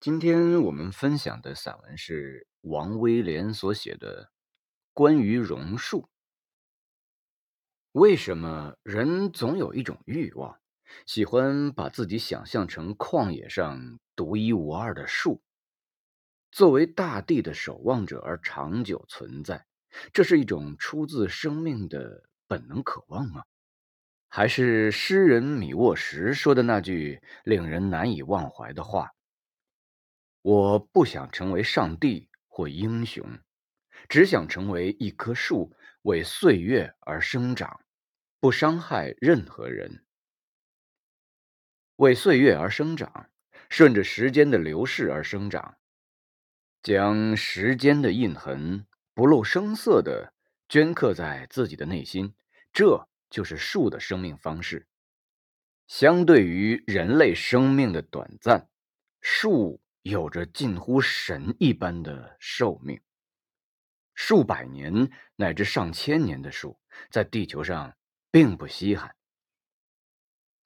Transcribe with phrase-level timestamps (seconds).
[0.00, 4.24] 今天我们分享的散文是王威廉所写的
[4.94, 6.00] 《关于榕树》。
[7.92, 10.58] 为什么人总有一种欲望，
[11.04, 15.42] 喜欢把自己想象成旷野上独一无二的树，
[16.50, 19.66] 作为大地的守望者而长久存在？
[20.14, 23.44] 这是一种出自生命的本能渴望吗？
[24.28, 29.10] 还是诗人米沃什说的那句令人难以忘怀的话？
[30.42, 33.38] 我不想成为上帝或英雄，
[34.08, 37.80] 只想成为一棵树，为岁月而生长，
[38.40, 40.04] 不伤害任何人。
[41.96, 43.28] 为岁月而生长，
[43.68, 45.76] 顺着时间的流逝而生长，
[46.82, 50.32] 将时间的印痕不露声色地
[50.66, 52.34] 镌刻在自己的内心，
[52.72, 54.86] 这就是树的生命方式。
[55.86, 58.70] 相对于人类生命的短暂，
[59.20, 59.82] 树。
[60.02, 63.00] 有着近乎神一般的寿命，
[64.14, 67.94] 数百年乃至上千年的树，在地球上
[68.30, 69.14] 并不稀罕。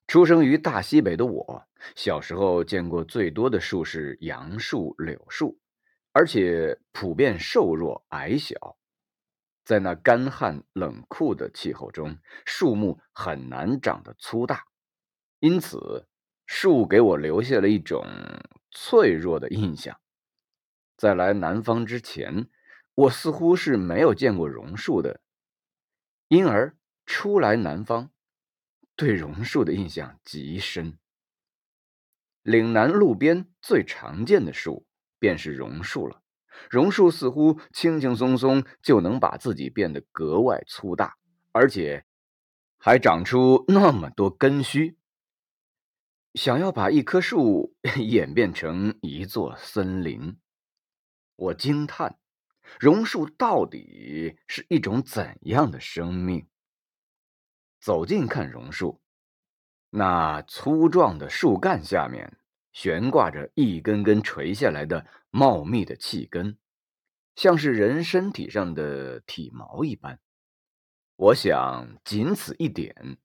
[0.06, 5.58] 出生于大西北的我，小时候见过最多的树是杨树、柳树，
[6.12, 8.78] 而且普遍瘦弱矮小。
[9.64, 14.64] 在那干旱冷酷的气候中，树木很难长得粗大，
[15.40, 16.06] 因此
[16.46, 18.06] 树给我留下了一种。
[18.76, 20.00] 脆弱的印象，
[20.96, 22.50] 在来南方之前，
[22.96, 25.20] 我似乎是没有见过榕树的，
[26.26, 28.10] 因而初来南方，
[28.96, 30.98] 对榕树的印象极深。
[32.42, 34.88] 岭南路边最常见的树
[35.20, 36.20] 便是榕树了，
[36.68, 41.14] 榕树似乎轻轻松松就能把自己变得格外粗大，
[41.52, 42.04] 而且
[42.76, 44.96] 还长出那么多根须。
[46.34, 50.36] 想要把一棵树 演变成一座森林，
[51.36, 52.18] 我惊叹：
[52.80, 56.48] 榕树到底是一种怎样的生命？
[57.80, 59.00] 走近看榕树，
[59.90, 62.36] 那粗壮的树干下面
[62.72, 66.58] 悬挂着一根根垂下来的茂密的气根，
[67.36, 70.18] 像是人身体上的体毛一般。
[71.14, 73.18] 我想，仅此一点，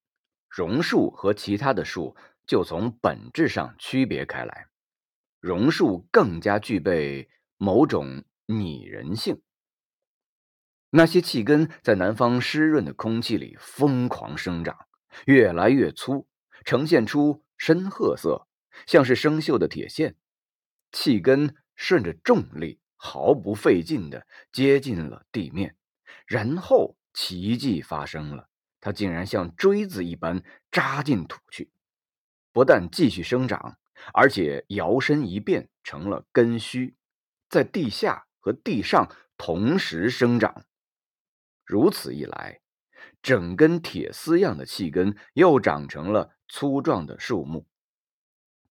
[0.47, 2.15] 榕树和其他的树。
[2.49, 4.69] 就从本质上区别开来，
[5.39, 9.43] 榕树更加具备某种拟人性。
[10.89, 14.75] 那些气根在南方湿润的空气里疯狂生长，
[15.27, 16.27] 越来越粗，
[16.65, 18.47] 呈现出深褐色，
[18.87, 20.15] 像是生锈的铁线。
[20.91, 25.75] 气根顺着重力毫不费劲地接近了地面，
[26.25, 28.49] 然后奇迹发生了，
[28.81, 31.69] 它竟然像锥子一般扎进土去。
[32.51, 33.77] 不但继续生长，
[34.13, 36.95] 而且摇身一变成了根须，
[37.49, 40.65] 在地下和地上同时生长。
[41.65, 42.61] 如此一来，
[43.21, 47.67] 整根铁丝样的气根又长成了粗壮的树木。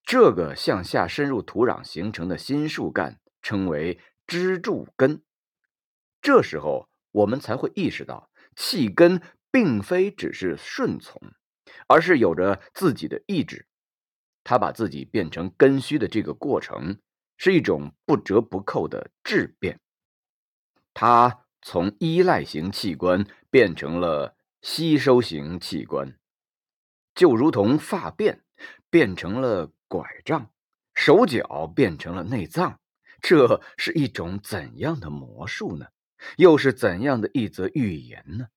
[0.02, 5.22] 这个向下深入土壤形成的新树干称为支柱根。
[6.20, 9.22] 这时候，我们才会意识到，气根
[9.52, 11.20] 并非只是顺从，
[11.86, 13.67] 而是有着自己的意志。
[14.48, 16.98] 他把自己变成根须的这个过程，
[17.36, 19.78] 是一种不折不扣的质变。
[20.94, 26.18] 他从依赖型器官变成了吸收型器官，
[27.14, 28.40] 就如同发辫
[28.88, 30.50] 变成了拐杖，
[30.94, 32.80] 手脚变成了内脏。
[33.20, 35.88] 这是一种怎样的魔术呢？
[36.38, 38.48] 又是怎样的一则寓言呢？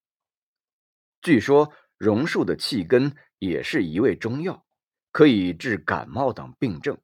[1.20, 4.64] 据说榕树的气根也是一味中药。
[5.12, 6.98] 可以治感冒等病症，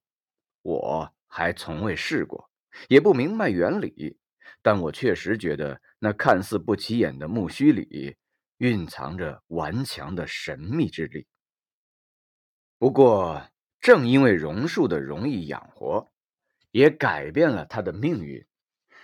[0.63, 2.51] 我还从未试过，
[2.89, 4.19] 也不明白原理，
[4.63, 8.17] 但我确实觉得那看似不起眼的木须里
[8.57, 11.27] 蕴藏着顽强的神秘之力。
[12.79, 13.47] 不过，
[13.81, 16.11] 正因为榕树的容易养活，
[16.71, 18.47] 也改变了它的命运，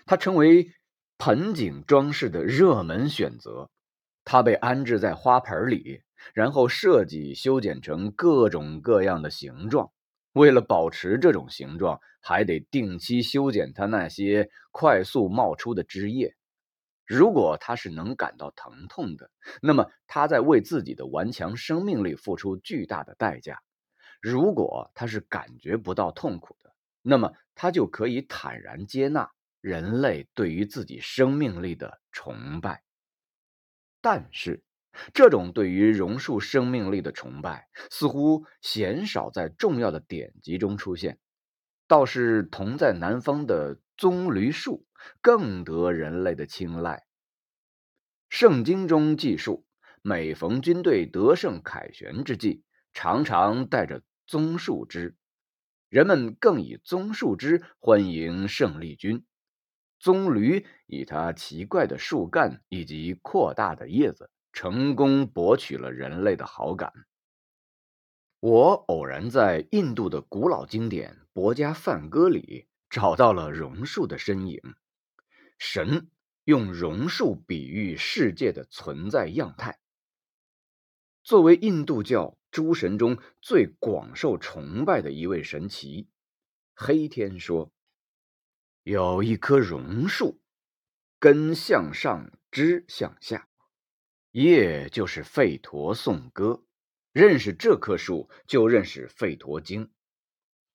[0.06, 0.72] 它成为
[1.18, 3.70] 盆景装饰的热门选择。
[4.24, 6.03] 它被安置在花盆里。
[6.32, 9.92] 然后设计修剪成各种各样的形状，
[10.32, 16.34] 为了保持这种形状，还得定期修剪它那些快速冒出的枝叶。
[17.06, 19.30] 如果它是能感到疼痛的，
[19.60, 23.56] 那么它在为自己的顽强生命力付出巨大的代价；
[24.22, 29.30] 如果它是感觉不到痛苦的，那么它就可以坦然接纳
[29.60, 32.82] 人类对于自己生命力的崇拜。
[34.00, 34.63] 但是。
[35.12, 41.18] 这种对于榕树生命力的崇拜，似乎鲜少在重要的典籍中出现。
[41.86, 44.86] 倒是同在南方的棕榈树
[45.20, 47.04] 更得人类的青睐。
[48.30, 49.66] 圣经中记述，
[50.02, 52.62] 每逢军队得胜凯旋之际，
[52.94, 55.14] 常常带着棕树枝，
[55.90, 59.24] 人们更以棕树枝欢迎胜利军。
[60.00, 66.92] 棕榈以它奇怪的树干以及扩大的叶子，成功博取了人类的好感。
[68.38, 74.60] 我偶然在印度的古老经典《博家梵歌》里找到了榕树的身影。
[75.58, 76.08] 神
[76.44, 79.80] 用榕树比喻世界的存在样态。
[81.24, 86.06] 作为印度教诸神中最广受崇拜的一位神祇，
[86.74, 87.72] 黑天说。
[88.84, 90.40] 有一棵榕树，
[91.18, 93.48] 根向上，枝向下，
[94.34, 96.64] 叶就是吠陀颂歌。
[97.12, 99.92] 认识这棵树，就认识吠陀经。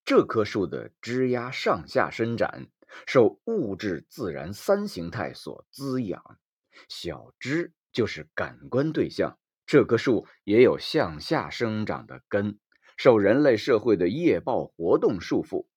[0.06, 2.70] 这棵树的枝丫上下伸展，
[3.06, 6.40] 受物质自然三形态所滋养。
[6.88, 9.38] 小枝就是感官对象。
[9.66, 12.58] 这棵树也有向下生长的根，
[12.96, 15.68] 受人类社会的业报活动束缚。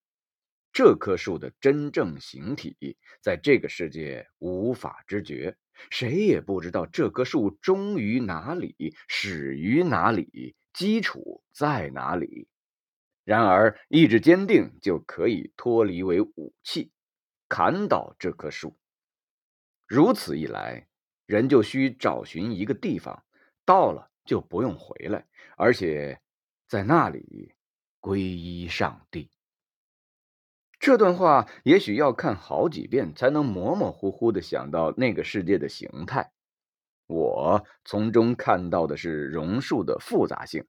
[0.72, 5.56] 这棵树的真正形体，在这个世界无法知觉，
[5.90, 12.48] 谁也不知道这棵树终于哪里，始于哪里，基础在哪里。
[13.24, 16.90] 然而，意志坚定就可以脱离为武器，
[17.48, 18.78] 砍倒这棵树。
[19.86, 20.88] 如此一来，
[21.26, 23.24] 人就需找寻一个地方，
[23.64, 25.26] 到了就不用回来，
[25.56, 26.20] 而且
[26.66, 27.54] 在那里
[28.00, 29.30] 皈依上帝。
[30.82, 36.32] 这段话也许要看好几遍，才能模模糊糊的想到那个世界的形态。
[37.06, 40.66] 我从中看到的是榕树的复杂性，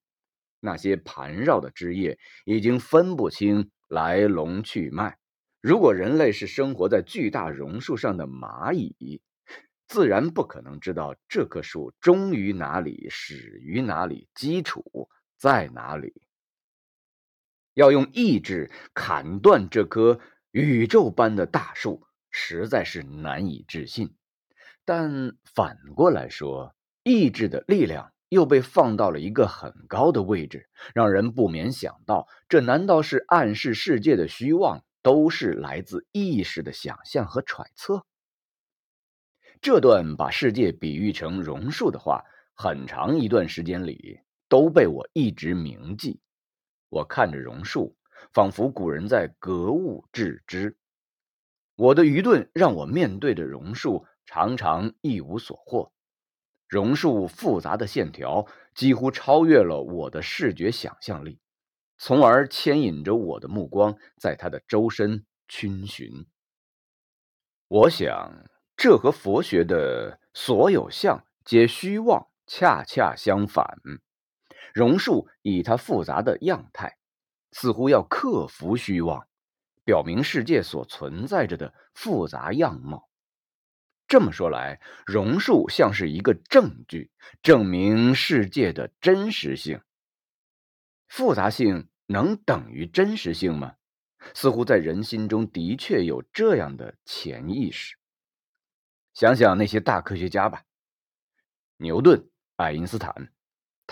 [0.59, 5.17] 那些盘绕的枝叶已经分不清来龙去脉。
[5.61, 9.19] 如果人类是生活在巨大榕树上的蚂蚁，
[9.87, 16.21] 自然不可能知道这棵树终于哪里，始于哪里，基础在哪里。
[17.73, 20.19] 要用意志砍断这棵
[20.51, 24.15] 宇宙般的大树，实在是难以置信。
[24.85, 38.05] 但反过来说，意志的力量又被放到了一个很高的位置，让人不免想到：这难道是暗示世界的虚妄，都是来自意识的想象和揣测？
[39.61, 42.23] 这段把世界比喻成榕树的话，
[42.53, 44.19] 很长一段时间里
[44.49, 46.19] 都被我一直铭记。
[46.93, 47.97] 我看着榕树，
[48.33, 50.77] 仿佛古人在格物致知。
[51.75, 55.91] 我的愚钝让我面对着榕树，常常一无所获。
[56.67, 58.45] 榕树复杂的线条
[58.75, 61.39] 几乎超越了我的视觉想象力，
[61.97, 66.27] 从而牵引着我的目光在它的周身逡巡。
[67.67, 68.45] 我想，
[68.77, 73.79] 这和佛学的所有相皆虚妄恰恰相反。
[74.73, 76.97] 榕树以它复杂的样态，
[77.51, 79.27] 似乎要克服虚妄，
[79.85, 83.07] 表明世界所存在着的复杂样貌。
[84.07, 87.11] 这么说来，榕树像是一个证据，
[87.41, 89.79] 证明世界的真实性。
[91.07, 93.75] 复杂性能等于真实性吗？
[94.33, 97.95] 似乎在人心中的确有这样的潜意识。
[99.13, 100.63] 想想那些大科学家吧，
[101.77, 103.31] 牛顿、爱因斯坦。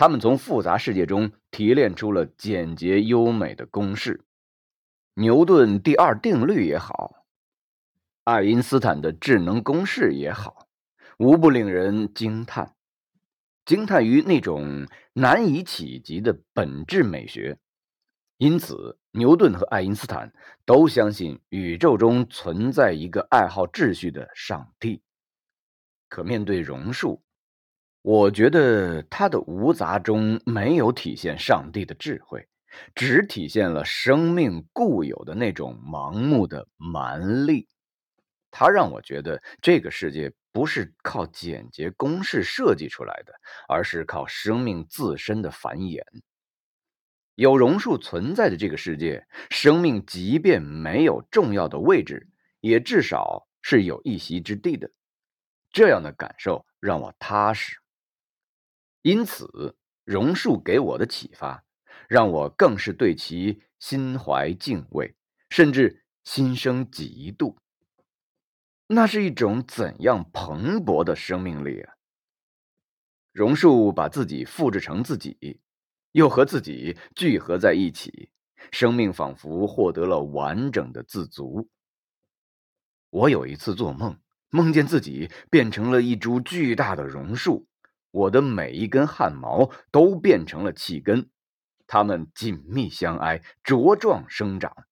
[0.02, 4.24] 他们从复杂世界中提炼出了简洁优美的公式，
[5.14, 7.24] 牛顿第二定律也好，
[8.24, 10.66] 爱因斯坦的智能公式也好，
[11.20, 12.74] 无不令人惊叹，
[13.64, 17.60] 惊叹于那种难以企及的本质美学。
[18.38, 20.32] 因此，牛顿和爱因斯坦
[20.64, 25.00] 都相信宇宙中存在一个爱好秩序的上帝。
[26.08, 27.22] 可面对榕树。
[28.02, 32.48] 我觉得它的无杂中没有体现上帝的智慧，
[32.96, 37.68] 只体现了生命固有的那种盲目的蛮力。
[38.50, 43.32] 它让我觉得这个世界不是靠简洁公式设计出来的，
[43.68, 46.02] 而是靠生命自身的繁衍。
[47.36, 52.28] 有榕树存在的这个世界，生命即便没有重要的位置，
[52.60, 54.90] 也至少是有一席之地的。
[55.70, 57.81] 这样的感受让我踏实。
[59.02, 61.64] 因此，榕树给我的启发，
[62.08, 65.16] 让我更是对其心怀敬畏，
[65.50, 67.56] 甚至心生嫉妒。
[68.86, 71.94] 那是一种怎样蓬勃的生命力啊！
[73.32, 75.60] 榕树把自己复制成自己，
[76.12, 78.30] 又和自己聚合在一起，
[78.70, 81.70] 生命仿佛获得了完整的自足。
[83.08, 87.66] 我有一次做梦，梦见自己变成了一株巨大的榕树，
[88.12, 91.28] 我的每一根汗毛都变成了气根，
[91.86, 94.86] 它们紧密相挨，茁壮生长。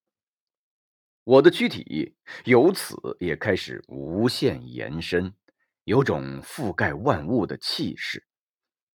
[1.23, 5.35] 我的躯体由此也开始无限延伸，
[5.85, 8.27] 有种覆盖万物的气势。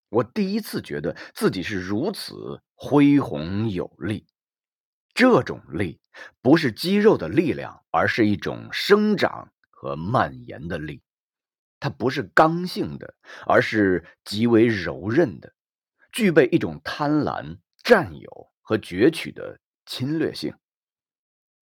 [0.09, 4.25] 我第一次觉得自己是如此恢宏有力。
[5.13, 6.01] 这种力
[6.41, 11.04] 不是肌肉的力量，而是一种生长和蔓延的力。
[11.85, 13.13] 它不是刚性的，
[13.45, 15.53] 而是极为柔韧的，
[16.11, 20.51] 具备一种贪婪、占有和攫取的侵略性。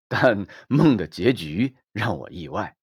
[0.09, 2.77] 但梦的结局让我意外，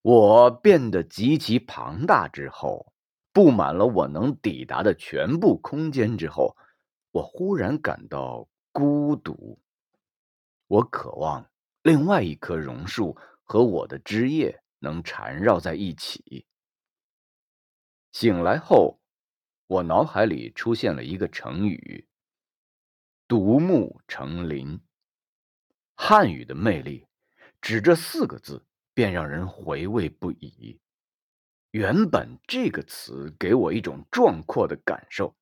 [0.00, 2.92] 我变得极其庞大之后，
[3.32, 6.56] 布满了我能抵达的全部空间之后，
[7.12, 9.56] 我忽然感到孤独。
[10.66, 11.48] 我渴望
[11.84, 16.44] 另外一棵榕树和我的枝叶能缠绕在一起。
[18.12, 19.00] 醒来后，
[19.66, 22.06] 我脑海里出现了一个成语
[23.26, 24.78] “独木成林”。
[25.96, 27.06] 汉语的魅力，
[27.62, 30.78] 只这四个字便让人回味不已。
[31.70, 35.34] 原本这个词给我一种壮阔的感受，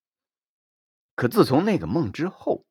[1.17, 2.65] 可自从那个梦之后，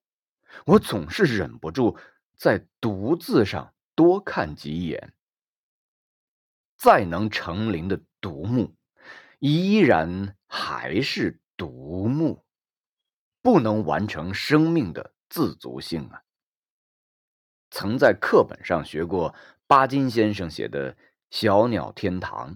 [0.66, 2.00] 我总是忍不住
[2.38, 5.14] 在“独”字上多看几眼。
[6.78, 8.74] 再能成林的独木，
[9.40, 12.44] 依然还是独木，
[13.42, 16.24] 不能完成生命的自足性啊。
[17.72, 19.34] 曾在课本上学过
[19.66, 20.94] 巴金先生写的
[21.30, 22.56] 《小鸟天堂》，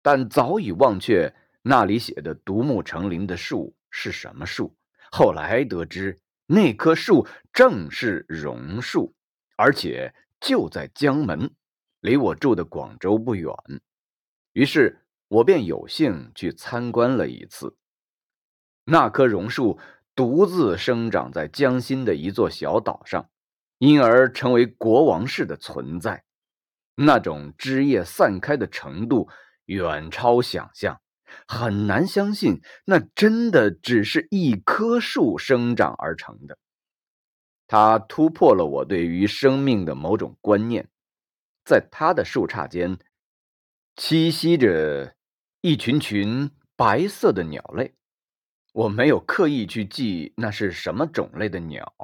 [0.00, 4.76] 但早已忘却那里写的独木成林的树是什么树。
[5.10, 9.14] 后来得知，那棵树正是榕树，
[9.56, 11.54] 而且就在江门，
[12.00, 13.52] 离我住的广州不远。
[14.52, 17.76] 于是我便有幸去参观了一次。
[18.84, 19.78] 那棵榕树
[20.14, 23.28] 独自生长在江心的一座小岛上。
[23.78, 26.24] 因而成为国王式的存在，
[26.94, 29.28] 那种枝叶散开的程度
[29.66, 31.02] 远超想象，
[31.46, 36.56] 很难相信那真的只是一棵树生长而成的。
[37.66, 40.88] 它突破了我对于生命的某种观念，
[41.64, 42.96] 在它的树杈间
[43.96, 45.14] 栖息着
[45.60, 47.94] 一群群白色的鸟类，
[48.72, 51.94] 我没有刻意去记那是什么种类的鸟。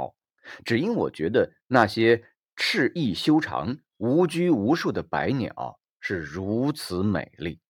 [0.64, 7.60] 只因我觉得那些翅翼修长、无拘无束的白鸟是如此美丽，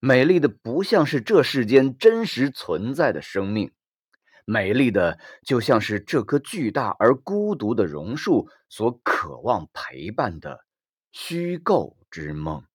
[0.00, 3.70] 美丽的不像是这世间真实存在的生命，
[4.44, 10.64] 美丽的就像是这棵巨大而孤独的榕树所渴望陪伴的
[11.12, 12.67] 虚构之梦。